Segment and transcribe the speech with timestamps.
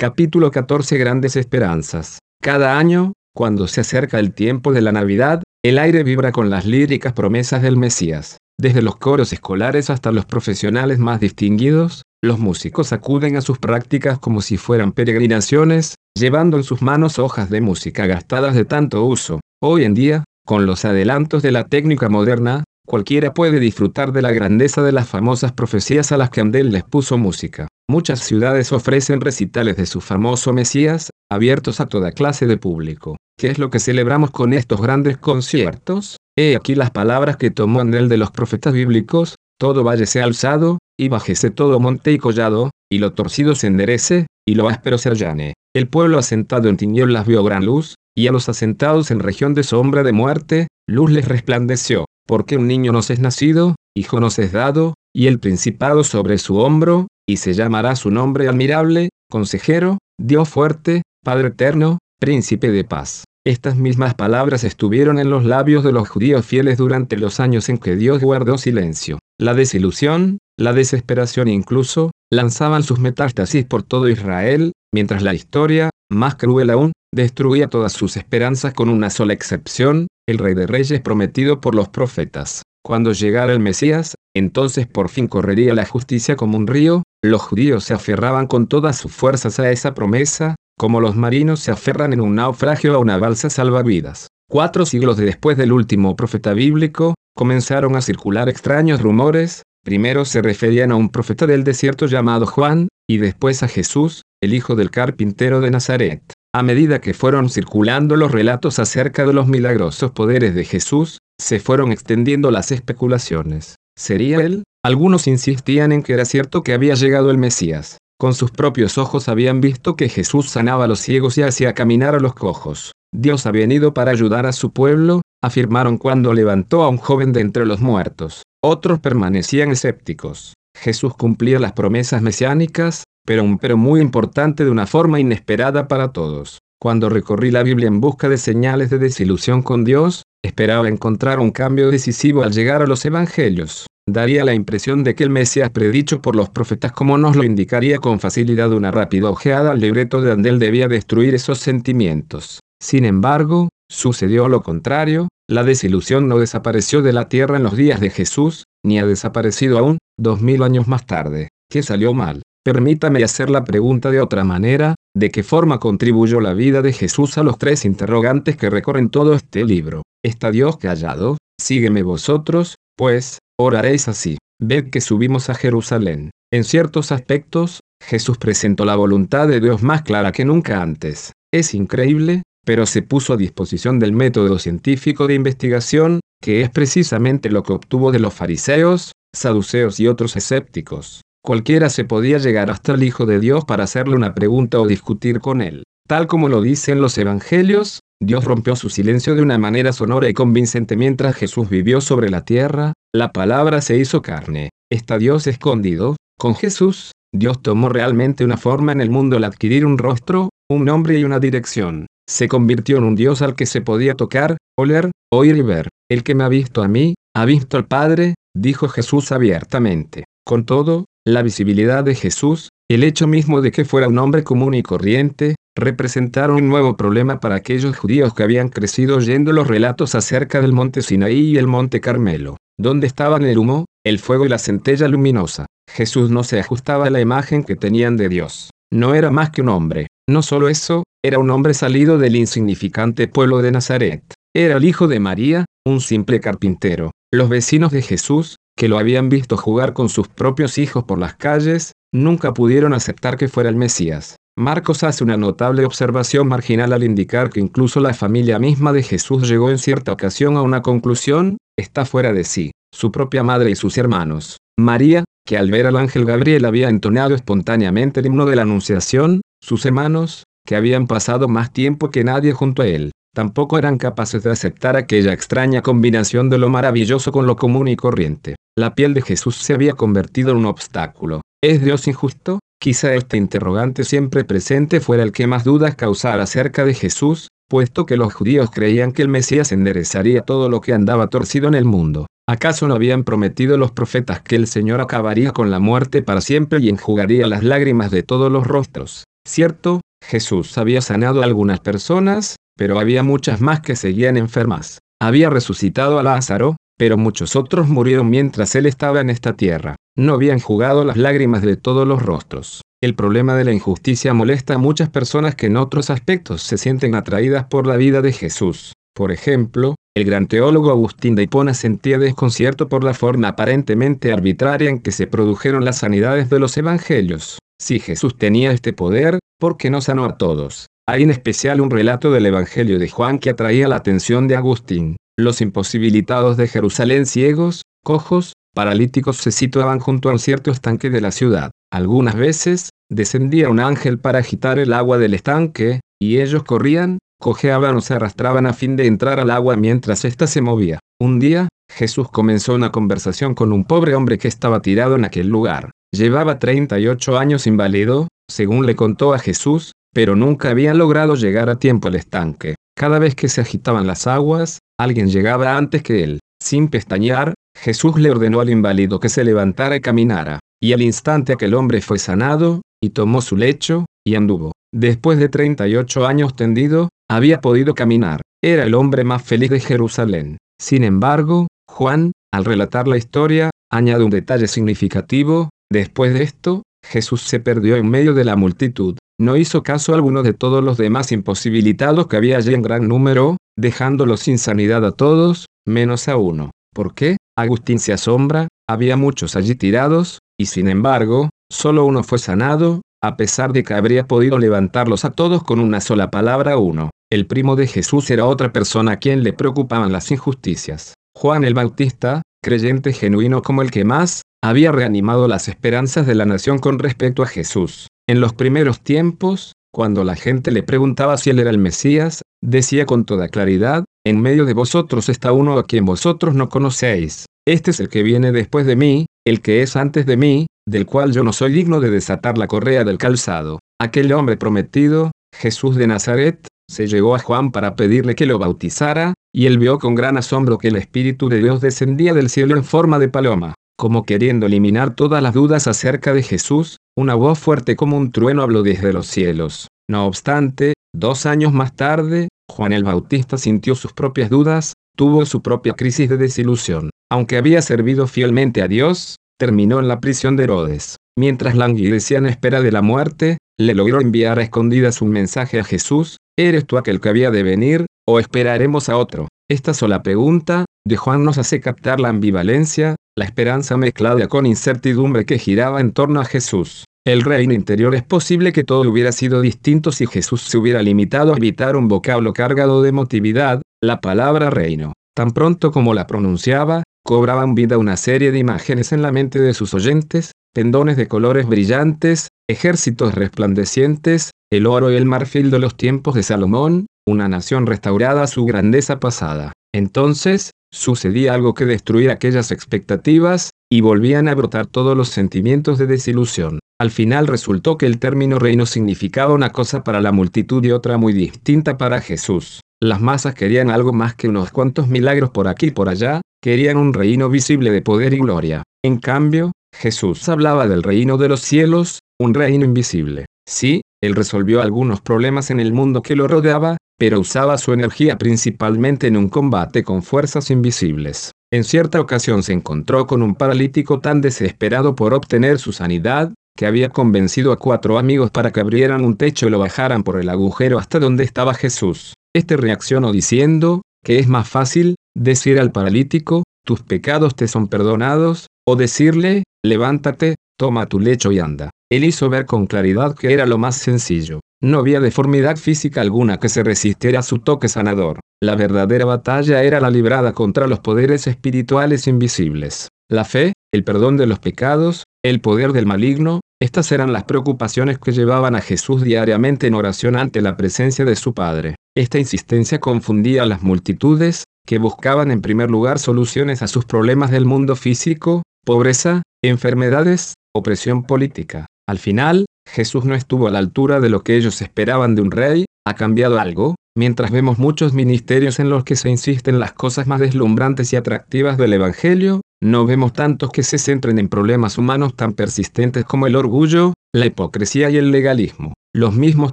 [0.00, 2.20] Capítulo 14 Grandes Esperanzas.
[2.40, 6.66] Cada año, cuando se acerca el tiempo de la Navidad, el aire vibra con las
[6.66, 8.36] líricas promesas del Mesías.
[8.60, 14.20] Desde los coros escolares hasta los profesionales más distinguidos, los músicos acuden a sus prácticas
[14.20, 19.40] como si fueran peregrinaciones, llevando en sus manos hojas de música gastadas de tanto uso.
[19.60, 24.30] Hoy en día, con los adelantos de la técnica moderna, cualquiera puede disfrutar de la
[24.30, 27.66] grandeza de las famosas profecías a las que Andel les puso música.
[27.90, 33.16] Muchas ciudades ofrecen recitales de su famoso Mesías, abiertos a toda clase de público.
[33.38, 36.18] ¿Qué es lo que celebramos con estos grandes conciertos?
[36.36, 40.76] He aquí las palabras que tomó Andel de los profetas bíblicos, todo valle sea alzado,
[41.00, 45.08] y bajese todo monte y collado, y lo torcido se enderece, y lo áspero se
[45.08, 45.54] allane.
[45.74, 49.62] El pueblo asentado en tinieblas vio gran luz, y a los asentados en región de
[49.62, 52.04] sombra de muerte, luz les resplandeció.
[52.26, 56.58] Porque un niño nos es nacido, hijo nos es dado, y el principado sobre su
[56.58, 63.24] hombro, y se llamará su nombre admirable, consejero, Dios fuerte, Padre eterno, príncipe de paz.
[63.46, 67.78] Estas mismas palabras estuvieron en los labios de los judíos fieles durante los años en
[67.78, 69.18] que Dios guardó silencio.
[69.38, 76.36] La desilusión, la desesperación incluso, lanzaban sus metástasis por todo Israel, mientras la historia, más
[76.36, 81.60] cruel aún, destruía todas sus esperanzas con una sola excepción, el rey de reyes prometido
[81.60, 82.62] por los profetas.
[82.84, 87.84] Cuando llegara el Mesías, entonces por fin correría la justicia como un río, los judíos
[87.84, 92.20] se aferraban con todas sus fuerzas a esa promesa, como los marinos se aferran en
[92.20, 94.28] un naufragio a una balsa salvavidas.
[94.48, 100.92] Cuatro siglos después del último profeta bíblico, comenzaron a circular extraños rumores, primero se referían
[100.92, 105.60] a un profeta del desierto llamado Juan, y después a Jesús, el hijo del carpintero
[105.60, 106.22] de Nazaret.
[106.54, 111.60] A medida que fueron circulando los relatos acerca de los milagrosos poderes de Jesús, se
[111.60, 113.76] fueron extendiendo las especulaciones.
[113.96, 114.64] ¿Sería él?
[114.84, 117.98] Algunos insistían en que era cierto que había llegado el Mesías.
[118.18, 122.14] Con sus propios ojos habían visto que Jesús sanaba a los ciegos y hacía caminar
[122.14, 122.92] a los cojos.
[123.14, 127.40] Dios ha venido para ayudar a su pueblo, afirmaron cuando levantó a un joven de
[127.40, 128.42] entre los muertos.
[128.62, 130.54] Otros permanecían escépticos.
[130.76, 136.12] Jesús cumplía las promesas mesiánicas, pero un pero muy importante de una forma inesperada para
[136.12, 136.58] todos.
[136.80, 141.50] Cuando recorrí la Biblia en busca de señales de desilusión con Dios, esperaba encontrar un
[141.50, 143.86] cambio decisivo al llegar a los Evangelios.
[144.08, 147.98] Daría la impresión de que el Mesías predicho por los profetas como nos lo indicaría
[147.98, 152.60] con facilidad una rápida ojeada al libreto de Andel debía destruir esos sentimientos.
[152.82, 158.00] Sin embargo, sucedió lo contrario, la desilusión no desapareció de la tierra en los días
[158.00, 161.48] de Jesús, ni ha desaparecido aún, dos mil años más tarde.
[161.70, 162.42] ¿Qué salió mal?
[162.70, 167.38] Permítame hacer la pregunta de otra manera, ¿de qué forma contribuyó la vida de Jesús
[167.38, 170.02] a los tres interrogantes que recorren todo este libro?
[170.22, 171.38] ¿Está Dios callado?
[171.58, 174.36] Sígueme vosotros, pues, oraréis así.
[174.60, 176.30] Ved que subimos a Jerusalén.
[176.52, 181.32] En ciertos aspectos, Jesús presentó la voluntad de Dios más clara que nunca antes.
[181.50, 187.48] Es increíble, pero se puso a disposición del método científico de investigación, que es precisamente
[187.48, 191.22] lo que obtuvo de los fariseos, saduceos y otros escépticos.
[191.48, 195.40] Cualquiera se podía llegar hasta el Hijo de Dios para hacerle una pregunta o discutir
[195.40, 195.84] con él.
[196.06, 200.34] Tal como lo dicen los evangelios, Dios rompió su silencio de una manera sonora y
[200.34, 204.68] convincente mientras Jesús vivió sobre la tierra, la palabra se hizo carne.
[204.92, 206.16] ¿Está Dios escondido?
[206.38, 210.84] Con Jesús, Dios tomó realmente una forma en el mundo al adquirir un rostro, un
[210.84, 212.08] nombre y una dirección.
[212.28, 215.88] Se convirtió en un Dios al que se podía tocar, oler, oír y ver.
[216.10, 220.24] El que me ha visto a mí, ha visto al Padre, dijo Jesús abiertamente.
[220.44, 224.74] Con todo, la visibilidad de Jesús, el hecho mismo de que fuera un hombre común
[224.74, 230.14] y corriente, representaron un nuevo problema para aquellos judíos que habían crecido oyendo los relatos
[230.14, 234.48] acerca del monte Sinaí y el monte Carmelo, donde estaban el humo, el fuego y
[234.48, 235.66] la centella luminosa.
[235.90, 238.70] Jesús no se ajustaba a la imagen que tenían de Dios.
[238.92, 240.06] No era más que un hombre.
[240.28, 244.22] No solo eso, era un hombre salido del insignificante pueblo de Nazaret.
[244.54, 247.10] Era el hijo de María, un simple carpintero.
[247.32, 251.34] Los vecinos de Jesús, que lo habían visto jugar con sus propios hijos por las
[251.34, 254.36] calles, nunca pudieron aceptar que fuera el Mesías.
[254.56, 259.48] Marcos hace una notable observación marginal al indicar que incluso la familia misma de Jesús
[259.48, 263.74] llegó en cierta ocasión a una conclusión, está fuera de sí, su propia madre y
[263.74, 264.58] sus hermanos.
[264.78, 269.40] María, que al ver al ángel Gabriel había entonado espontáneamente el himno de la Anunciación,
[269.60, 274.42] sus hermanos, que habían pasado más tiempo que nadie junto a él, tampoco eran capaces
[274.42, 278.56] de aceptar aquella extraña combinación de lo maravilloso con lo común y corriente.
[278.76, 281.40] La piel de Jesús se había convertido en un obstáculo.
[281.62, 282.60] ¿Es Dios injusto?
[282.80, 288.06] Quizá este interrogante siempre presente fuera el que más dudas causara acerca de Jesús, puesto
[288.06, 291.84] que los judíos creían que el Mesías enderezaría todo lo que andaba torcido en el
[291.84, 292.26] mundo.
[292.48, 296.78] ¿Acaso no habían prometido los profetas que el Señor acabaría con la muerte para siempre
[296.80, 299.24] y enjugaría las lágrimas de todos los rostros?
[299.46, 305.00] Cierto, Jesús había sanado a algunas personas, pero había muchas más que seguían enfermas.
[305.20, 309.96] Había resucitado a Lázaro, pero muchos otros murieron mientras él estaba en esta tierra.
[310.16, 312.82] No habían jugado las lágrimas de todos los rostros.
[313.02, 317.16] El problema de la injusticia molesta a muchas personas que en otros aspectos se sienten
[317.16, 318.92] atraídas por la vida de Jesús.
[319.12, 324.88] Por ejemplo, el gran teólogo Agustín de Hipona sentía desconcierto por la forma aparentemente arbitraria
[324.88, 327.58] en que se produjeron las sanidades de los evangelios.
[327.80, 330.86] Si Jesús tenía este poder, ¿por qué no sanó a todos?
[331.10, 335.16] Hay en especial un relato del Evangelio de Juan que atraía la atención de Agustín.
[335.38, 341.22] Los imposibilitados de Jerusalén ciegos, cojos, paralíticos se situaban junto a un cierto estanque de
[341.22, 341.70] la ciudad.
[341.90, 347.96] Algunas veces, descendía un ángel para agitar el agua del estanque, y ellos corrían, cojeaban
[347.96, 350.98] o se arrastraban a fin de entrar al agua mientras ésta se movía.
[351.18, 355.48] Un día, Jesús comenzó una conversación con un pobre hombre que estaba tirado en aquel
[355.48, 355.90] lugar.
[356.14, 361.78] Llevaba 38 años inválido, según le contó a Jesús, pero nunca había logrado llegar a
[361.78, 362.74] tiempo al estanque.
[362.98, 366.40] Cada vez que se agitaban las aguas, alguien llegaba antes que él.
[366.60, 371.52] Sin pestañear, Jesús le ordenó al inválido que se levantara y caminara, y al instante
[371.52, 374.72] aquel hombre fue sanado, y tomó su lecho, y anduvo.
[374.92, 378.40] Después de 38 años tendido, había podido caminar.
[378.60, 380.56] Era el hombre más feliz de Jerusalén.
[380.82, 387.42] Sin embargo, Juan, al relatar la historia, añade un detalle significativo, después de esto, Jesús
[387.42, 389.16] se perdió en medio de la multitud.
[389.40, 393.56] No hizo caso alguno de todos los demás imposibilitados que había allí en gran número,
[393.76, 396.72] dejándolo sin sanidad a todos, menos a uno.
[396.92, 397.36] ¿Por qué?
[397.56, 403.36] Agustín se asombra, había muchos allí tirados, y sin embargo, solo uno fue sanado, a
[403.36, 407.10] pesar de que habría podido levantarlos a todos con una sola palabra uno.
[407.30, 411.14] El primo de Jesús era otra persona a quien le preocupaban las injusticias.
[411.36, 416.44] Juan el Bautista, creyente genuino como el que más, había reanimado las esperanzas de la
[416.44, 418.08] nación con respecto a Jesús.
[418.28, 423.06] En los primeros tiempos, cuando la gente le preguntaba si él era el Mesías, decía
[423.06, 427.46] con toda claridad, en medio de vosotros está uno a quien vosotros no conocéis.
[427.66, 431.06] Este es el que viene después de mí, el que es antes de mí, del
[431.06, 433.78] cual yo no soy digno de desatar la correa del calzado.
[433.98, 439.32] Aquel hombre prometido, Jesús de Nazaret, se llegó a Juan para pedirle que lo bautizara,
[439.54, 442.84] y él vio con gran asombro que el Espíritu de Dios descendía del cielo en
[442.84, 443.74] forma de paloma.
[443.98, 448.62] Como queriendo eliminar todas las dudas acerca de Jesús, una voz fuerte como un trueno
[448.62, 449.88] habló desde los cielos.
[450.08, 455.62] No obstante, dos años más tarde, Juan el Bautista sintió sus propias dudas, tuvo su
[455.62, 457.10] propia crisis de desilusión.
[457.28, 461.16] Aunque había servido fielmente a Dios, terminó en la prisión de Herodes.
[461.36, 465.84] Mientras languidecía en espera de la muerte, le logró enviar a escondidas un mensaje a
[465.84, 469.48] Jesús, ¿eres tú aquel que había de venir, o esperaremos a otro?
[469.68, 475.46] Esta sola pregunta, de Juan nos hace captar la ambivalencia, la esperanza mezclada con incertidumbre
[475.46, 477.04] que giraba en torno a Jesús.
[477.24, 481.52] El reino interior es posible que todo hubiera sido distinto si Jesús se hubiera limitado
[481.52, 485.12] a evitar un vocablo cargado de emotividad, la palabra reino.
[485.36, 489.74] Tan pronto como la pronunciaba, cobraban vida una serie de imágenes en la mente de
[489.74, 495.96] sus oyentes, pendones de colores brillantes, ejércitos resplandecientes, el oro y el marfil de los
[495.96, 499.72] tiempos de Salomón, una nación restaurada a su grandeza pasada.
[499.94, 506.06] Entonces, sucedía algo que destruía aquellas expectativas, y volvían a brotar todos los sentimientos de
[506.06, 506.78] desilusión.
[507.00, 511.16] Al final resultó que el término reino significaba una cosa para la multitud y otra
[511.16, 512.80] muy distinta para Jesús.
[513.00, 516.96] Las masas querían algo más que unos cuantos milagros por aquí y por allá, querían
[516.96, 518.82] un reino visible de poder y gloria.
[519.04, 523.46] En cambio, Jesús hablaba del reino de los cielos, un reino invisible.
[523.68, 528.38] Sí, él resolvió algunos problemas en el mundo que lo rodeaba, pero usaba su energía
[528.38, 531.50] principalmente en un combate con fuerzas invisibles.
[531.70, 536.86] En cierta ocasión se encontró con un paralítico tan desesperado por obtener su sanidad, que
[536.86, 540.48] había convencido a cuatro amigos para que abrieran un techo y lo bajaran por el
[540.48, 542.34] agujero hasta donde estaba Jesús.
[542.54, 548.68] Este reaccionó diciendo, que es más fácil, decir al paralítico, tus pecados te son perdonados,
[548.86, 551.90] o decirle, levántate, toma tu lecho y anda.
[552.10, 554.60] Él hizo ver con claridad que era lo más sencillo.
[554.80, 558.38] No había deformidad física alguna que se resistiera a su toque sanador.
[558.62, 563.08] La verdadera batalla era la librada contra los poderes espirituales invisibles.
[563.28, 568.20] La fe, el perdón de los pecados, el poder del maligno, estas eran las preocupaciones
[568.20, 571.96] que llevaban a Jesús diariamente en oración ante la presencia de su Padre.
[572.16, 577.50] Esta insistencia confundía a las multitudes, que buscaban en primer lugar soluciones a sus problemas
[577.50, 581.86] del mundo físico, pobreza, enfermedades, opresión política.
[582.08, 585.50] Al final, Jesús no estuvo a la altura de lo que ellos esperaban de un
[585.50, 590.26] rey, ha cambiado algo, mientras vemos muchos ministerios en los que se insisten las cosas
[590.26, 595.34] más deslumbrantes y atractivas del Evangelio, no vemos tantos que se centren en problemas humanos
[595.34, 599.72] tan persistentes como el orgullo, la hipocresía y el legalismo, los mismos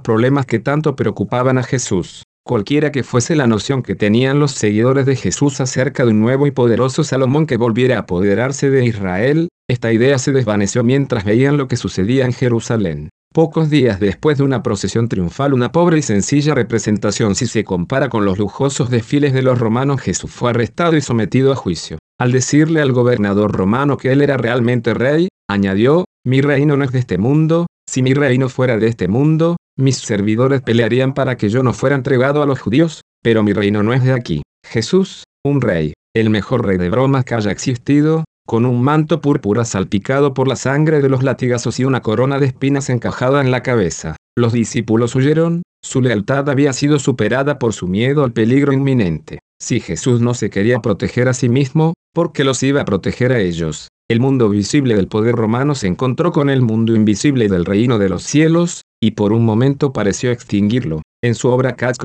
[0.00, 2.24] problemas que tanto preocupaban a Jesús.
[2.46, 6.46] Cualquiera que fuese la noción que tenían los seguidores de Jesús acerca de un nuevo
[6.46, 11.56] y poderoso Salomón que volviera a apoderarse de Israel, esta idea se desvaneció mientras veían
[11.56, 13.08] lo que sucedía en Jerusalén.
[13.34, 18.08] Pocos días después de una procesión triunfal, una pobre y sencilla representación si se compara
[18.08, 21.98] con los lujosos desfiles de los romanos, Jesús fue arrestado y sometido a juicio.
[22.16, 26.92] Al decirle al gobernador romano que él era realmente rey, añadió, mi reino no es
[26.92, 31.48] de este mundo, si mi reino fuera de este mundo, mis servidores pelearían para que
[31.48, 34.42] yo no fuera entregado a los judíos, pero mi reino no es de aquí.
[34.66, 39.64] Jesús, un rey, el mejor rey de bromas que haya existido, con un manto púrpura
[39.64, 43.62] salpicado por la sangre de los latigazos y una corona de espinas encajada en la
[43.62, 44.16] cabeza.
[44.36, 49.40] Los discípulos huyeron, su lealtad había sido superada por su miedo al peligro inminente.
[49.60, 53.32] Si Jesús no se quería proteger a sí mismo, ¿por qué los iba a proteger
[53.32, 53.88] a ellos?
[54.08, 58.08] El mundo visible del poder romano se encontró con el mundo invisible del reino de
[58.08, 61.02] los cielos, y por un momento pareció extinguirlo.
[61.24, 61.96] En su obra Cat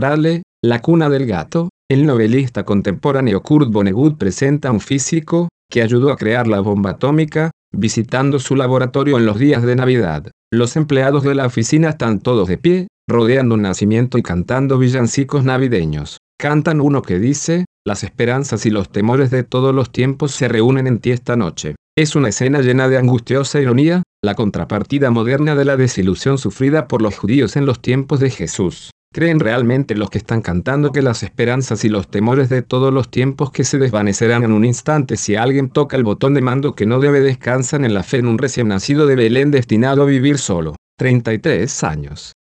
[0.64, 6.18] La cuna del gato, el novelista contemporáneo Kurt Vonnegut presenta un físico, que ayudó a
[6.18, 10.32] crear la bomba atómica, visitando su laboratorio en los días de Navidad.
[10.52, 15.46] Los empleados de la oficina están todos de pie, rodeando un nacimiento y cantando villancicos
[15.46, 16.18] navideños.
[16.40, 20.88] Cantan uno que dice, las esperanzas y los temores de todos los tiempos se reúnen
[20.88, 21.76] en ti esta noche.
[21.98, 27.02] Es una escena llena de angustiosa ironía, la contrapartida moderna de la desilusión sufrida por
[27.02, 28.92] los judíos en los tiempos de Jesús.
[29.14, 33.12] ¿Creen realmente los que están cantando que las esperanzas y los temores de todos los
[33.12, 36.86] tiempos que se desvanecerán en un instante si alguien toca el botón de mando que
[36.86, 40.38] no debe descansan en la fe en un recién nacido de Belén destinado a vivir
[40.38, 40.78] solo?
[40.98, 42.32] 33 años.